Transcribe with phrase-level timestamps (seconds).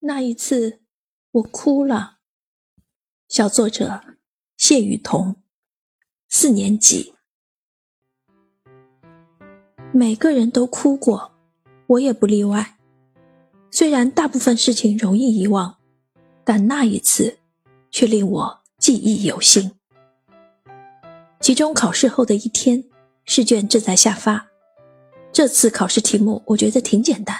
[0.00, 0.78] 那一次，
[1.32, 2.18] 我哭了。
[3.28, 4.00] 小作者
[4.56, 5.42] 谢雨桐，
[6.28, 7.14] 四年级。
[9.92, 11.32] 每个人都哭过，
[11.88, 12.78] 我也不例外。
[13.72, 15.78] 虽然大部分事情容易遗忘，
[16.44, 17.38] 但那一次
[17.90, 19.72] 却令我记忆犹新。
[21.40, 22.84] 期中考试后的一天，
[23.24, 24.46] 试卷正在下发。
[25.32, 27.36] 这次考试题目我觉得挺简单，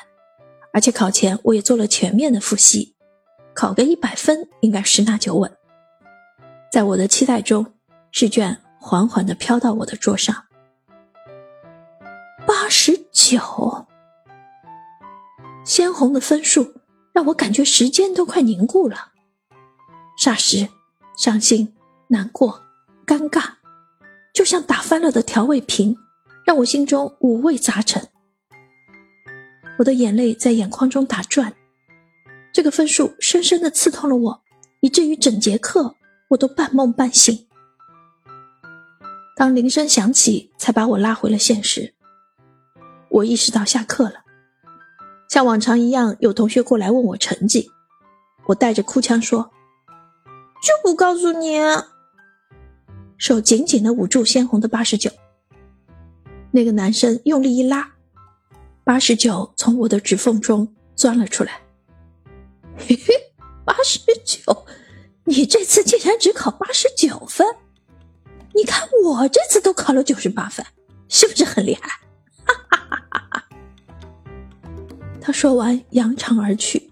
[0.72, 2.94] 而且考前我也做了全面的复习，
[3.54, 5.50] 考个一百分应该十拿九稳。
[6.70, 7.74] 在我的期待中，
[8.12, 10.44] 试卷缓缓地飘到我的桌上。
[12.46, 13.86] 八十九，
[15.64, 16.74] 鲜红的分数
[17.12, 19.12] 让我感觉时间都快凝固了。
[20.18, 20.68] 霎时，
[21.16, 21.74] 伤心、
[22.08, 22.62] 难过、
[23.06, 23.42] 尴尬，
[24.34, 25.96] 就像打翻了的调味瓶，
[26.44, 28.08] 让我心中五味杂陈。
[29.78, 31.54] 我的眼泪在眼眶中打转，
[32.52, 34.42] 这个分数深深的刺痛了我，
[34.80, 35.94] 以至于整节课
[36.28, 37.46] 我都半梦半醒。
[39.36, 41.94] 当铃声响起，才把我拉回了现实。
[43.08, 44.24] 我意识到下课了，
[45.28, 47.70] 像往常一样，有同学过来问我成绩，
[48.48, 49.48] 我带着哭腔说
[50.60, 51.60] ：“就不告诉你。”
[53.16, 55.08] 手紧紧的捂住鲜红的八十九。
[56.50, 57.88] 那个男生用力一拉，
[58.88, 61.60] 八十九从我的指缝中钻了出来。
[62.78, 63.14] 嘿嘿，
[63.62, 64.64] 八十九，
[65.24, 67.46] 你这次竟然只考八十九分？
[68.54, 70.64] 你看我这次都考了九十八分，
[71.06, 71.90] 是不是很厉害？
[72.46, 73.48] 哈哈哈哈
[75.20, 76.90] 他说完，扬长而去。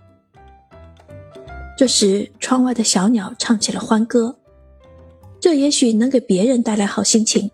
[1.79, 4.39] 这时，窗外的小鸟唱起了欢歌，
[5.41, 7.51] 这也许能给别人带来好心情，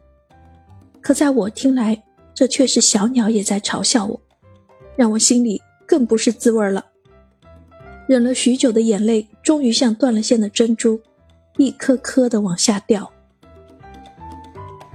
[1.00, 2.02] 可在我听来，
[2.34, 4.20] 这却是小鸟也在嘲笑我，
[4.96, 6.86] 让我心里更不是滋味了。
[8.06, 11.00] 忍了许久的眼泪，终于像断了线的珍珠，
[11.56, 13.12] 一颗颗的往下掉。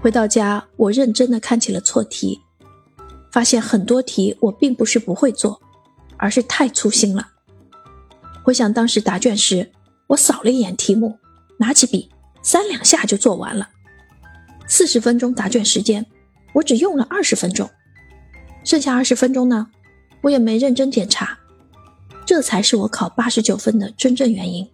[0.02, 2.40] 回到家，我认真的看起了错题，
[3.32, 5.62] 发现很多题我并不是不会做。
[6.20, 7.28] 而是太粗心了。
[8.42, 9.72] 回想当时答卷时，
[10.08, 11.16] 我扫了一眼题目，
[11.60, 12.10] 拿起笔，
[12.42, 13.70] 三两下就做完了。
[14.68, 16.04] 四十分钟答卷时间，
[16.54, 17.70] 我只用了二十分钟，
[18.64, 19.68] 剩下二十分钟呢，
[20.22, 21.38] 我也没认真检查。
[22.26, 24.70] 这才是我考八十九分的真正原因。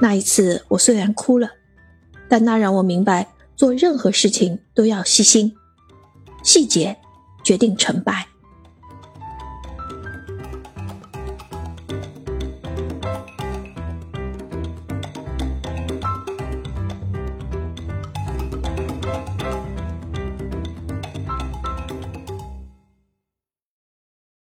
[0.00, 1.48] 那一次，我虽然哭了，
[2.28, 5.56] 但那让我明白，做任何事情都要细心，
[6.42, 6.96] 细节
[7.42, 8.26] 决定成败。